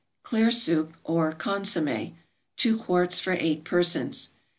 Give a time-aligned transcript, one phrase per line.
[0.23, 2.15] =Clear Soup, or Consommé.=
[2.57, 4.29] (_Two quarts for eight persons.